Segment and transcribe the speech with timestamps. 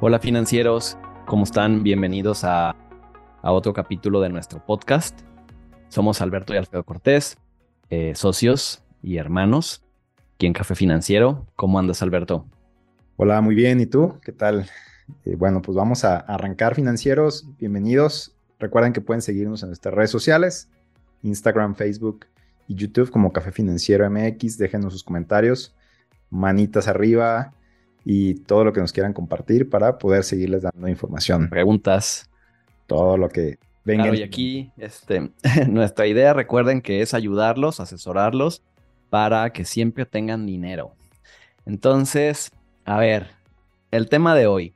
[0.00, 1.82] Hola financieros, ¿cómo están?
[1.82, 2.76] Bienvenidos a,
[3.42, 5.20] otro capítulo de nuestro podcast.
[5.88, 7.36] Somos Alberto y Alfredo Cortés,
[7.90, 9.82] eh, socios y hermanos
[10.34, 11.46] aquí en Café Financiero.
[11.56, 12.46] ¿Cómo andas, Alberto?
[13.16, 13.80] Hola, muy bien.
[13.80, 14.20] ¿Y tú?
[14.22, 14.70] ¿Qué tal?
[15.24, 17.48] Eh, bueno, pues vamos a arrancar financieros.
[17.58, 18.37] Bienvenidos.
[18.58, 20.68] Recuerden que pueden seguirnos en nuestras redes sociales,
[21.22, 22.26] Instagram, Facebook
[22.66, 24.58] y YouTube como Café Financiero MX.
[24.58, 25.74] Déjenos sus comentarios,
[26.30, 27.52] manitas arriba,
[28.10, 31.50] y todo lo que nos quieran compartir para poder seguirles dando información.
[31.50, 32.30] Preguntas.
[32.86, 34.04] Todo lo que venga.
[34.04, 35.30] Claro, y aquí este,
[35.68, 38.62] nuestra idea, recuerden que es ayudarlos, asesorarlos
[39.10, 40.92] para que siempre tengan dinero.
[41.66, 42.50] Entonces,
[42.86, 43.28] a ver,
[43.90, 44.72] el tema de hoy.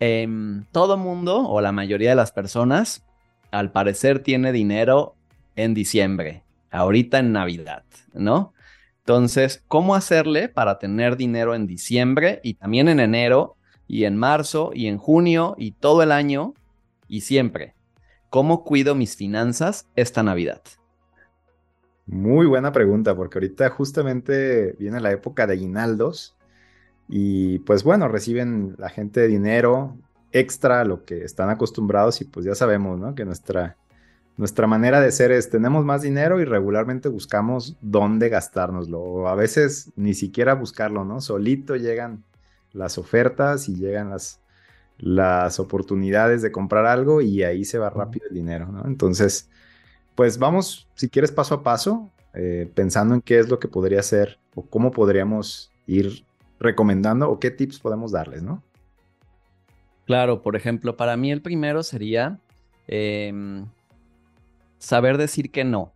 [0.00, 0.28] Eh,
[0.72, 3.04] todo mundo o la mayoría de las personas,
[3.50, 5.14] al parecer, tiene dinero
[5.54, 8.52] en diciembre, ahorita en Navidad, ¿no?
[8.98, 14.72] Entonces, ¿cómo hacerle para tener dinero en diciembre y también en enero y en marzo
[14.74, 16.54] y en junio y todo el año
[17.08, 17.74] y siempre?
[18.30, 20.60] ¿Cómo cuido mis finanzas esta Navidad?
[22.04, 26.35] Muy buena pregunta, porque ahorita justamente viene la época de aguinaldos
[27.08, 29.96] y pues bueno, reciben la gente dinero
[30.32, 33.14] extra a lo que están acostumbrados y pues ya sabemos, ¿no?
[33.14, 33.76] Que nuestra
[34.36, 39.00] nuestra manera de ser es, tenemos más dinero y regularmente buscamos dónde gastárnoslo.
[39.00, 41.20] O a veces ni siquiera buscarlo, ¿no?
[41.20, 42.22] Solito llegan
[42.72, 44.40] las ofertas y llegan las,
[44.98, 48.84] las oportunidades de comprar algo y ahí se va rápido el dinero, ¿no?
[48.86, 49.48] Entonces,
[50.14, 54.02] pues vamos, si quieres, paso a paso, eh, pensando en qué es lo que podría
[54.02, 56.26] ser o cómo podríamos ir
[56.58, 58.62] recomendando o qué tips podemos darles, ¿no?
[60.04, 62.38] Claro, por ejemplo, para mí el primero sería
[62.86, 63.66] em,
[64.78, 65.92] saber decir que no.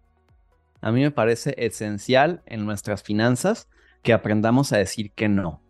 [0.80, 3.68] A mí me parece esencial en nuestras finanzas
[4.02, 5.62] que aprendamos a decir que no.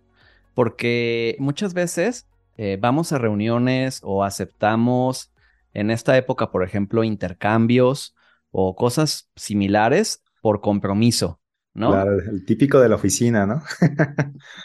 [0.54, 5.32] Porque muchas veces eh, vamos a reuniones o aceptamos
[5.74, 8.14] en esta época, por ejemplo, intercambios
[8.50, 11.39] o cosas similares por compromiso,
[11.74, 11.90] ¿no?
[11.90, 13.62] Claro, el típico de la oficina, ¿no?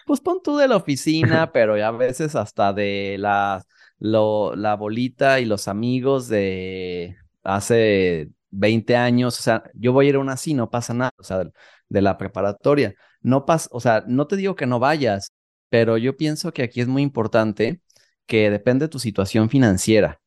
[0.05, 3.63] pues pon tú de la oficina, pero ya a veces hasta de la,
[3.99, 10.15] la bolita y los amigos de hace 20 años, o sea, yo voy a ir
[10.15, 11.43] a una así, no pasa nada, o sea,
[11.89, 12.95] de, la preparatoria.
[13.21, 15.33] No pasa, o sea, no te digo que no vayas,
[15.69, 17.81] pero yo pienso que aquí es muy importante
[18.25, 20.21] que depende de tu situación financiera.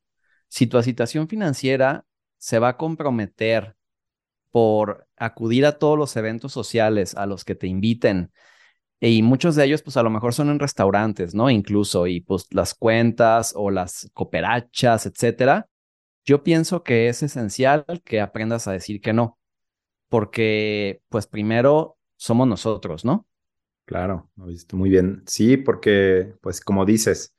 [0.49, 2.05] Si tu situación financiera
[2.39, 3.77] se va a comprometer
[4.51, 8.33] por acudir a todos los eventos sociales a los que te inviten,
[9.01, 11.51] y muchos de ellos, pues a lo mejor son en restaurantes, ¿no?
[11.51, 15.69] Incluso, y pues las cuentas o las cooperachas, etcétera,
[16.25, 19.39] yo pienso que es esencial que aprendas a decir que no,
[20.09, 23.27] porque pues primero somos nosotros, ¿no?
[23.85, 24.31] Claro,
[24.73, 25.23] muy bien.
[25.27, 27.35] Sí, porque pues como dices,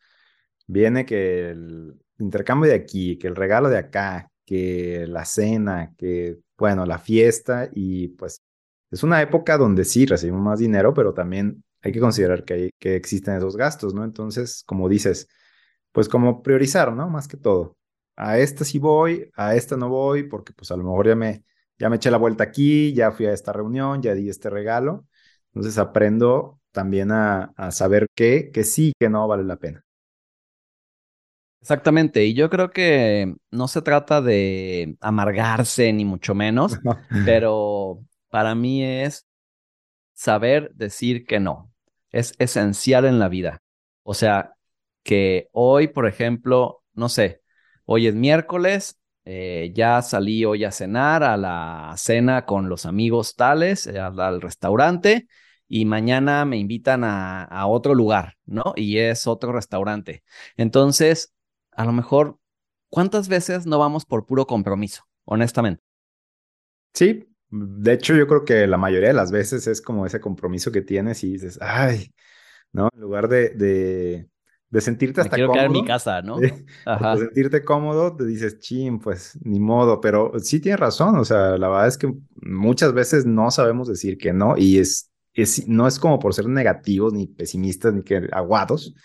[0.65, 6.39] viene que el intercambio de aquí, que el regalo de acá, que la cena, que
[6.59, 8.41] bueno, la fiesta y pues
[8.91, 12.71] es una época donde sí recibimos más dinero, pero también hay que considerar que, hay,
[12.79, 14.03] que existen esos gastos, ¿no?
[14.03, 15.27] Entonces, como dices,
[15.91, 17.09] pues como priorizar, ¿no?
[17.09, 17.77] Más que todo
[18.19, 21.45] a esta sí voy, a esta no voy, porque pues a lo mejor ya me,
[21.79, 25.07] ya me eché la vuelta aquí, ya fui a esta reunión, ya di este regalo.
[25.53, 29.83] Entonces aprendo también a, saber qué, que sí, que no vale la pena.
[31.61, 36.79] Exactamente, y yo creo que no se trata de amargarse ni mucho menos,
[37.25, 37.99] pero
[38.29, 39.27] para mí es
[40.13, 41.71] saber decir que no.
[42.11, 43.61] Es esencial en la vida.
[44.03, 44.55] O sea,
[45.03, 47.41] que hoy, por ejemplo, no sé,
[47.91, 53.35] Hoy es miércoles, eh, ya salí hoy a cenar a la cena con los amigos
[53.35, 55.27] tales, eh, al, restaurante,
[55.67, 58.73] y mañana me invitan a, a otro lugar, ¿no?
[58.75, 60.23] Y es otro restaurante.
[60.55, 61.33] Entonces,
[61.79, 62.37] a lo mejor,
[62.89, 65.81] ¿cuántas veces no vamos por puro compromiso, honestamente?
[66.93, 70.71] Sí, de hecho yo creo que la mayoría de las veces es como ese compromiso
[70.71, 72.13] que tienes y dices, ay,
[72.73, 72.89] ¿no?
[72.93, 74.29] En lugar de, de,
[74.69, 75.65] de sentirte hasta quiero cómodo.
[75.67, 76.37] en mi casa, ¿no?
[76.85, 77.15] Ajá.
[77.15, 81.57] De sentirte cómodo, te dices, chin, pues ni modo, pero sí tienes razón, o sea,
[81.57, 85.87] la verdad es que muchas veces no sabemos decir que no y es, es no
[85.87, 88.95] es como por ser negativos ni pesimistas ni que aguados,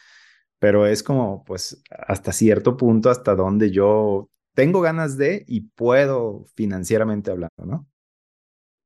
[0.64, 6.46] pero es como pues hasta cierto punto hasta donde yo tengo ganas de y puedo
[6.54, 7.86] financieramente hablando, ¿no?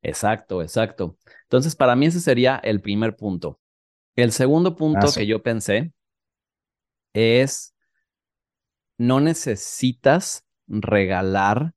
[0.02, 1.16] Exacto, exacto.
[1.44, 3.60] Entonces, para mí ese sería el primer punto.
[4.16, 5.92] El segundo punto que yo pensé
[7.14, 7.76] es,
[8.98, 11.76] no necesitas regalar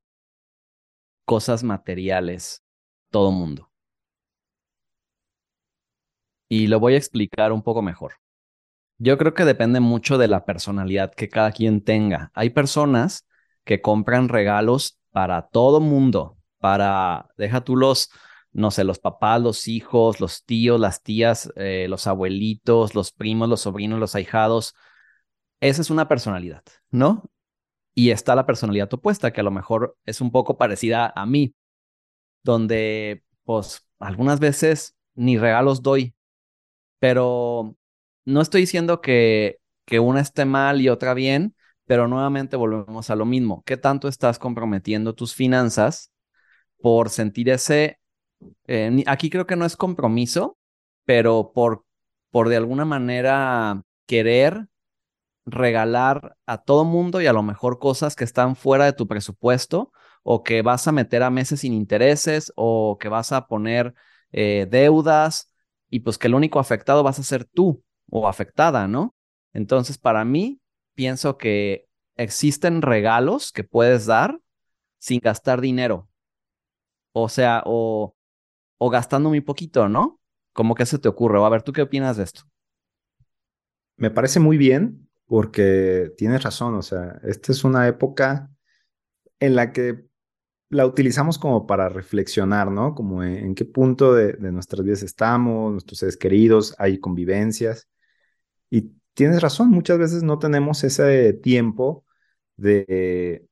[1.24, 2.64] cosas materiales
[3.12, 3.70] todo mundo.
[6.48, 8.14] Y lo voy a explicar un poco mejor.
[9.04, 12.30] Yo creo que depende mucho de la personalidad que cada quien tenga.
[12.34, 13.26] Hay personas
[13.64, 18.12] que compran regalos para todo mundo, para, deja tú los,
[18.52, 23.48] no sé, los papás, los hijos, los tíos, las tías, eh, los abuelitos, los primos,
[23.48, 24.72] los sobrinos, los ahijados.
[25.58, 26.62] Esa es una personalidad,
[26.92, 27.28] ¿no?
[27.96, 31.56] Y está la personalidad opuesta, que a lo mejor es un poco parecida a mí,
[32.44, 36.14] donde, pues, algunas veces ni regalos doy,
[37.00, 37.76] pero
[38.24, 41.54] no estoy diciendo que, que una esté mal y otra bien,
[41.86, 43.62] pero nuevamente volvemos a lo mismo.
[43.66, 46.12] ¿Qué tanto estás comprometiendo tus finanzas
[46.80, 48.00] por sentir ese...
[48.66, 50.58] Eh, aquí creo que no es compromiso,
[51.04, 51.84] pero por,
[52.30, 54.68] por de alguna manera querer
[55.44, 59.92] regalar a todo mundo y a lo mejor cosas que están fuera de tu presupuesto
[60.22, 63.94] o que vas a meter a meses sin intereses o que vas a poner
[64.32, 65.52] eh, deudas
[65.90, 69.16] y pues que el único afectado vas a ser tú o afectada, ¿no?
[69.54, 70.60] Entonces, para mí,
[70.94, 74.38] pienso que existen regalos que puedes dar
[74.98, 76.10] sin gastar dinero.
[77.12, 78.14] O sea, o,
[78.78, 80.20] o gastando muy poquito, ¿no?
[80.52, 81.42] ¿Cómo que se te ocurre?
[81.42, 82.42] a ver, ¿tú qué opinas de esto?
[83.96, 88.50] Me parece muy bien porque tienes razón, o sea, esta es una época
[89.40, 90.04] en la que
[90.68, 92.94] la utilizamos como para reflexionar, ¿no?
[92.94, 97.88] Como en, qué punto de, de, nuestras vidas estamos, nuestros seres queridos, hay convivencias.
[98.72, 102.06] Y tienes razón, muchas veces no tenemos ese tiempo
[102.56, 103.46] de,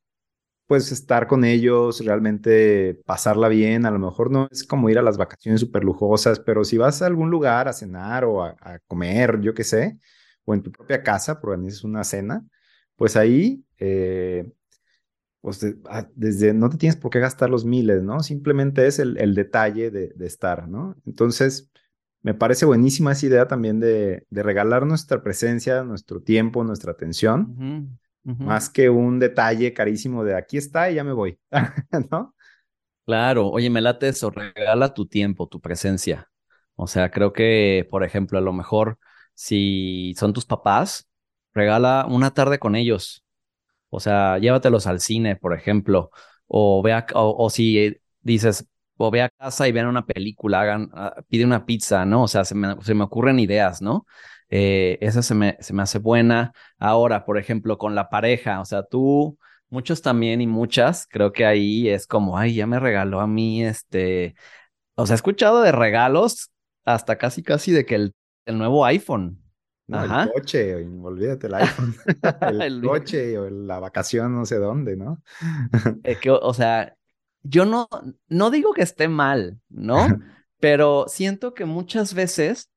[0.67, 3.87] pues, estar con ellos, realmente pasarla bien.
[3.87, 7.03] A lo mejor no es como ir a las vacaciones súper lujosas, pero si vas
[7.03, 9.99] a algún lugar a cenar o a, comer, yo qué sé,
[10.47, 12.47] o en tu propia casa, es una cena,
[12.97, 14.51] pues ahí, eh,
[15.43, 18.21] pues ah, desde, no te tienes por qué gastar los miles, ¿no?
[18.23, 20.97] Simplemente es el, detalle de, de, estar, ¿no?
[21.07, 21.71] Entonces,
[22.23, 28.69] me parece buenísima esa idea también de, regalar nuestra presencia, nuestro tiempo, nuestra atención, más
[28.69, 31.39] que un detalle carísimo de aquí está y ya me voy,
[32.11, 32.35] ¿no?
[33.07, 36.31] Claro, oye, me late eso, regala tu tiempo, tu presencia.
[36.77, 38.99] O sea, creo que, por ejemplo, a lo mejor
[39.35, 41.09] si son tus papás,
[41.53, 43.25] regala una tarde con ellos.
[43.89, 46.11] O sea, llévatelos al cine, por ejemplo,
[46.47, 48.70] o vea, o si dices,
[49.03, 50.91] o ve a casa y vean una película, hagan,
[51.29, 52.25] pide una pizza, ¿no?
[52.25, 54.07] O sea, se me, se me ocurren ideas, ¿no?
[54.51, 56.53] Eh, esa se me, se me hace buena.
[56.79, 59.39] Ahora, por ejemplo, con la pareja, o sea, tú,
[59.71, 63.65] muchos también y muchas, creo que ahí es como, ay, ya me regaló a mí
[63.65, 64.35] este,
[64.97, 66.51] o sea, he escuchado de regalos
[66.85, 68.15] hasta casi, casi de que el,
[68.45, 69.43] el nuevo iPhone.
[69.91, 70.25] Ajá.
[70.25, 71.97] El coche, olvídate el iPhone.
[72.61, 75.23] el, coche o la vacación no sé dónde, ¿no?
[76.05, 76.97] es que, o sea,
[77.43, 77.89] yo no,
[78.29, 80.07] no digo que esté mal, ¿no?
[80.61, 82.71] Pero siento que muchas veces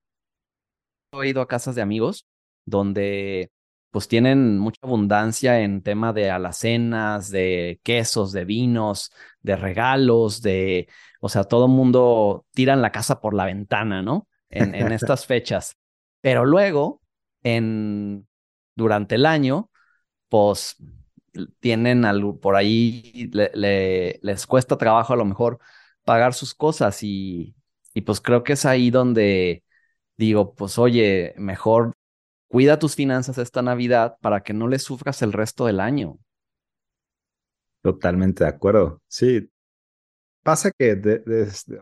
[1.11, 2.27] he ido a casas de amigos
[2.65, 3.51] donde
[3.91, 9.11] pues tienen mucha abundancia en tema de alacenas, de quesos, de vinos,
[9.41, 10.87] de regalos, de,
[11.21, 14.27] o sea, todo el mundo tiran la casa por la ventana, ¿no?
[14.49, 15.75] En, en estas fechas.
[16.21, 17.01] Pero luego,
[17.43, 18.27] en,
[18.75, 19.69] durante el año,
[20.27, 20.75] pues
[21.59, 25.59] tienen algo, por ahí les cuesta trabajo a lo mejor
[26.03, 27.55] pagar sus cosas y,
[27.93, 29.63] y pues creo que es ahí donde
[30.17, 31.93] digo, pues oye, mejor
[32.47, 36.19] cuida tus finanzas esta Navidad para que no le sufras el resto del año.
[37.81, 39.01] Totalmente de acuerdo.
[39.07, 39.49] Sí.
[40.43, 41.01] Pasa que,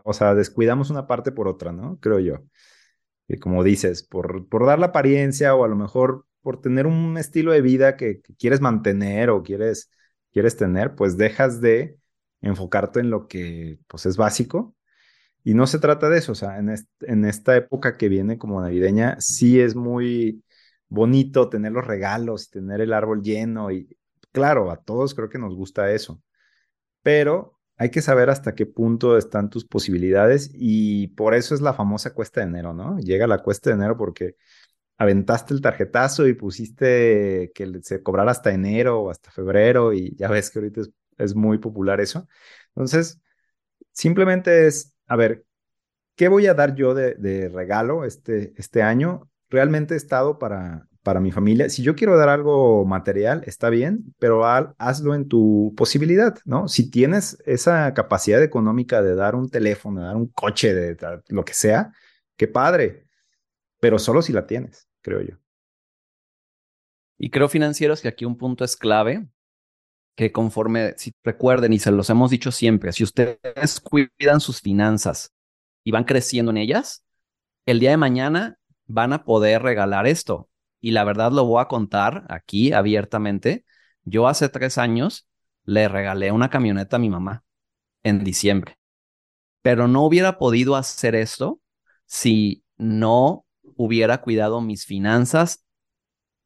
[0.04, 1.98] o sea, descuidamos una parte por otra, ¿no?
[2.00, 2.38] Creo yo.
[3.28, 7.16] Y como dices, por, por dar la apariencia o a lo mejor por tener un
[7.18, 9.90] estilo de vida que, quieres mantener o quieres,
[10.32, 11.98] quieres tener, pues dejas de
[12.40, 14.74] enfocarte en lo que pues es básico.
[15.44, 18.60] Y no se trata de eso, o sea, en, en esta época que viene como
[18.60, 20.44] navideña, sí es muy
[20.88, 23.88] bonito tener los regalos, tener el árbol lleno y
[24.32, 26.22] claro, a todos creo que nos gusta eso,
[27.02, 31.74] pero hay que saber hasta qué punto están tus posibilidades y por eso es la
[31.74, 32.98] famosa cuesta de enero, ¿no?
[32.98, 34.36] Llega la cuesta de enero porque
[35.02, 40.28] aventaste el tarjetazo y pusiste que se cobrara hasta enero o hasta febrero y ya
[40.28, 40.82] ves que ahorita
[41.18, 42.28] es, muy popular eso.
[42.68, 43.20] Entonces,
[43.92, 45.44] simplemente es, a ver,
[46.16, 49.30] ¿qué voy a dar yo de, regalo este, este año?
[49.50, 51.68] Realmente he estado para, para mi familia.
[51.68, 56.68] Si yo quiero dar algo material, está bien, pero hazlo en tu posibilidad, ¿no?
[56.68, 61.22] Si tienes esa capacidad económica de dar un teléfono, de dar un coche, de, de
[61.28, 61.92] lo que sea,
[62.36, 63.06] qué padre,
[63.80, 65.36] pero solo si la tienes creo yo.
[67.18, 69.26] Y creo financieros que aquí un punto es clave,
[70.16, 75.32] que conforme, si recuerden y se los hemos dicho siempre, si ustedes cuidan sus finanzas
[75.84, 77.04] y van creciendo en ellas,
[77.66, 80.48] el día de mañana van a poder regalar esto.
[80.80, 83.64] Y la verdad lo voy a contar aquí abiertamente.
[84.04, 85.28] Yo hace tres años
[85.64, 87.44] le regalé una camioneta a mi mamá
[88.02, 88.78] en diciembre,
[89.62, 91.60] pero no hubiera podido hacer esto
[92.04, 95.64] si no hubiera cuidado mis finanzas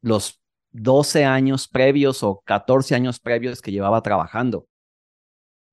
[0.01, 0.41] los
[0.71, 4.67] 12 años previos o 14 años previos que llevaba trabajando.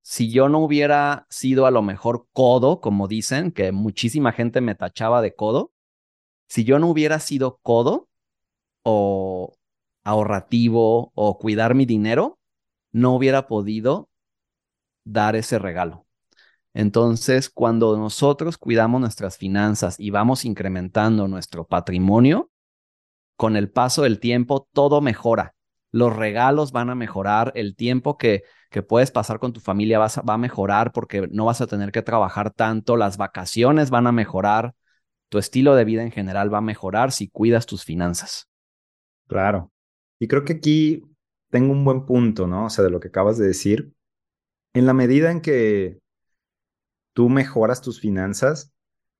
[0.02, 4.75] Si yo no hubiera sido a lo mejor codo, como dicen, que muchísima gente me
[4.75, 5.73] tachaba de codo,
[6.46, 8.08] si yo no hubiera sido codo
[8.82, 9.56] o
[10.04, 12.38] ahorrativo o cuidar mi dinero,
[12.92, 14.11] no hubiera podido
[15.04, 16.03] dar ese regalo.
[16.74, 22.50] Entonces, cuando nosotros cuidamos nuestras finanzas y vamos incrementando nuestro patrimonio,
[23.36, 25.54] con el paso del tiempo todo mejora.
[25.90, 30.34] Los regalos van a mejorar, el tiempo que, que puedes pasar con tu familia va
[30.34, 34.74] a mejorar porque no vas a tener que trabajar tanto, las vacaciones van a mejorar,
[35.28, 38.48] tu estilo de vida en general va a mejorar si cuidas tus finanzas.
[39.28, 39.70] Claro.
[40.18, 41.02] Y creo que aquí
[41.50, 42.66] tengo un buen punto, ¿no?
[42.66, 43.92] O sea, de lo que acabas de decir.
[44.74, 46.00] En la medida en que
[47.14, 48.73] tú mejoras tus finanzas,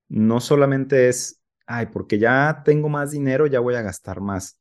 [0.09, 4.61] no solamente es ay, porque ya tengo más dinero, ya voy a gastar más.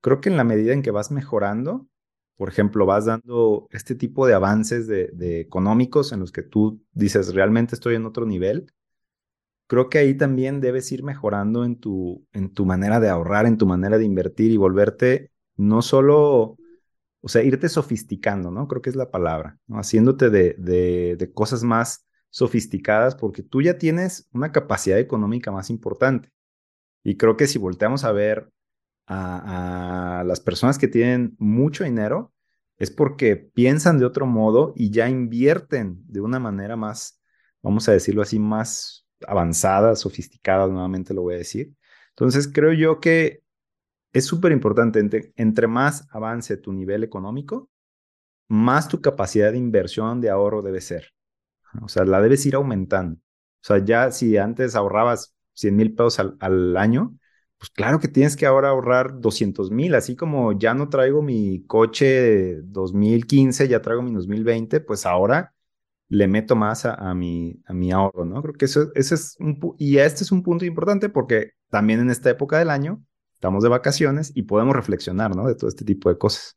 [0.00, 1.88] Creo que en la medida en que vas mejorando,
[2.36, 7.34] por ejemplo, vas dando este tipo de avances de, económicos en los que tú dices,
[7.34, 8.72] realmente estoy en otro nivel,
[9.66, 13.58] creo que ahí también debes ir mejorando en tu, en tu manera de ahorrar, en
[13.58, 16.56] tu manera de invertir y volverte no solo,
[17.20, 18.66] o sea, irte sofisticando, ¿no?
[18.66, 19.78] Creo que es la palabra, ¿no?
[19.78, 25.70] Haciéndote de, de, de cosas más sofisticadas porque tú ya tienes una capacidad económica más
[25.70, 26.30] importante.
[27.02, 28.50] Y creo que si volteamos a ver
[29.06, 32.32] a, las personas que tienen mucho dinero,
[32.76, 37.20] es porque piensan de otro modo y ya invierten de una manera más,
[37.62, 41.74] vamos a decirlo así, más avanzada, sofisticada, nuevamente lo voy a decir.
[42.10, 43.42] Entonces, creo yo que
[44.12, 47.70] es súper importante, entre, más avance tu nivel económico,
[48.48, 51.12] más tu capacidad de inversión, de ahorro debe ser.
[51.82, 53.16] O sea, la debes ir aumentando.
[53.16, 57.16] O sea, ya si antes ahorrabas 100 mil pesos al, año,
[57.58, 61.64] pues claro que tienes que ahora ahorrar 200 mil, así como ya no traigo mi
[61.66, 65.54] coche 2015, ya traigo mi 2020, pues ahora
[66.08, 68.42] le meto más a, mi, a mi ahorro, ¿no?
[68.42, 72.58] Creo que eso, es un, este es un punto importante porque también en esta época
[72.58, 73.02] del año
[73.34, 75.46] estamos de vacaciones y podemos reflexionar, ¿no?
[75.46, 76.56] De todo este tipo de cosas.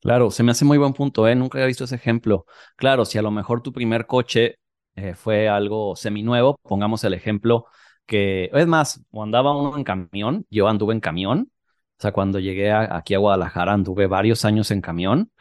[0.00, 1.34] Claro, se me hace muy buen punto, ¿eh?
[1.34, 2.46] Nunca había visto ese ejemplo.
[2.76, 4.56] Claro, si a lo mejor tu primer coche
[4.94, 6.58] eh, fue algo seminuevo.
[6.62, 7.66] Pongamos el ejemplo
[8.06, 11.50] que, es más, cuando andaba uno en camión, yo anduve en camión.
[11.98, 15.32] O sea, cuando llegué aquí a Guadalajara, anduve varios años en camión.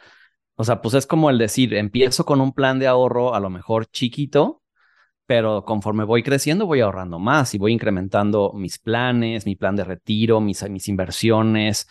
[0.55, 3.49] O sea, pues es como el decir, empiezo con un plan de ahorro a lo
[3.51, 4.63] mejor chiquito,
[5.25, 9.83] pero conforme voy creciendo voy ahorrando más y voy incrementando mis planes, mi plan de
[9.83, 11.87] retiro, mis, mis inversiones.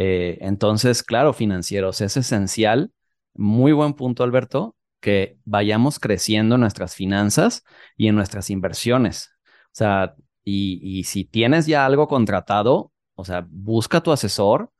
[0.00, 2.92] Eh, entonces, claro, financieros, es esencial.
[3.34, 7.64] Muy buen punto, Alberto, que vayamos creciendo nuestras finanzas
[7.96, 9.30] y en nuestras inversiones.
[9.66, 10.14] O sea,
[10.44, 14.70] y, si tienes ya algo contratado, o sea, busca tu asesor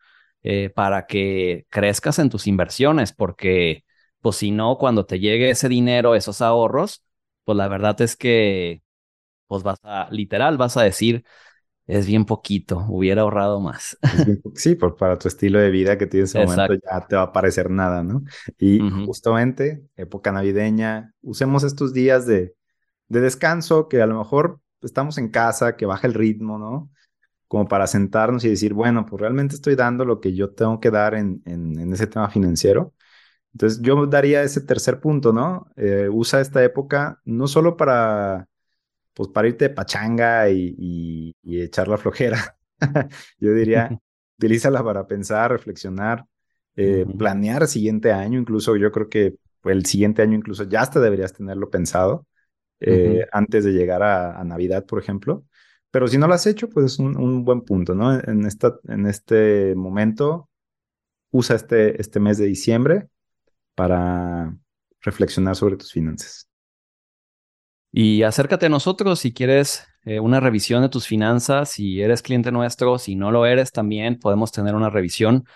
[0.45, 3.85] eh, para que crezcas en tus inversiones, porque
[4.21, 7.05] pues si no, cuando te llegue ese dinero, esos ahorros,
[7.45, 8.83] pues la verdad es que,
[9.49, 11.25] pues vas a, literal, vas a decir,
[11.89, 13.97] es bien poquito, hubiera ahorrado más.
[14.55, 17.23] Sí, por, para tu estilo de vida que tienes en ese momento ya te va
[17.23, 18.23] a parecer nada, ¿no?
[18.59, 22.55] Y justamente, época navideña, usemos estos días de,
[23.09, 26.91] de, descanso, que a lo mejor estamos en casa, que baja el ritmo, ¿no?
[27.47, 30.91] Como para sentarnos y decir, bueno, pues realmente estoy dando lo que yo tengo que
[30.91, 32.93] dar en, en, ese tema financiero.
[33.55, 35.67] Entonces yo daría ese tercer punto, ¿no?
[35.77, 38.47] Eh, usa esta época no solo para
[39.19, 42.57] pues para irte de pachanga y, echar la flojera.
[43.41, 43.91] Yo diría,
[44.39, 46.25] utilízala para pensar, reflexionar,
[46.77, 48.39] eh, planear el siguiente año.
[48.39, 49.35] Incluso yo creo que
[49.65, 52.29] el siguiente año incluso ya hasta deberías tenerlo pensado
[52.79, 55.45] eh, antes de llegar a, Navidad, por ejemplo.
[55.91, 58.15] Pero si no lo has hecho, pues es un, buen punto, ¿no?
[58.21, 60.49] En, esta, en este momento,
[61.33, 63.09] usa este, este mes de diciembre
[63.75, 64.57] para
[65.01, 66.48] reflexionar sobre tus finanzas.
[68.01, 72.53] Y acércate a nosotros si quieres eh, una revisión de tus finanzas, si eres cliente
[72.53, 75.47] nuestro, si no lo eres, también podemos tener una revisión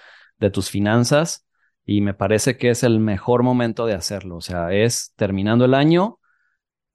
[0.41, 1.47] de tus finanzas
[1.87, 4.39] y me parece que es el mejor momento de hacerlo.
[4.39, 6.19] O sea, es terminando el año,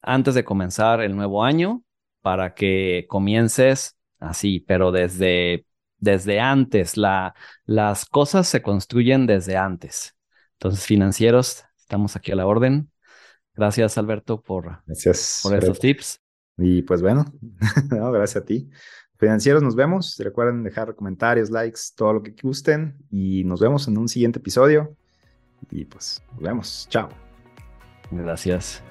[0.01, 1.81] antes de comenzar el nuevo año,
[2.21, 5.65] para que comiences así, pero desde,
[5.97, 6.97] desde antes.
[6.97, 10.13] La, las cosas se construyen desde antes.
[10.55, 12.91] Entonces, financieros, estamos aquí a la orden.
[13.57, 16.21] Gracias, Alberto, por, gracias, por estos tips.
[16.57, 17.25] Y pues bueno,
[17.89, 18.69] gracias a ti.
[19.17, 20.15] Financieros, nos vemos.
[20.19, 22.95] Recuerden dejar comentarios, likes, todo lo que gusten.
[23.09, 24.95] Y nos vemos en un siguiente episodio.
[25.71, 26.87] Y pues nos vemos.
[26.89, 27.09] Chao.
[28.11, 28.83] Gracias.